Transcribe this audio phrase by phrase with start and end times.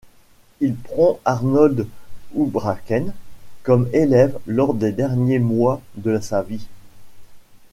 [0.61, 1.87] Il prend Arnold
[2.33, 3.13] Houbraken
[3.61, 6.65] comme élève lors des derniers mois de sa vie.